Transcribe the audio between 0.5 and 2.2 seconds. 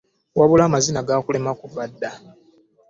amazina gaakulema kuva dda.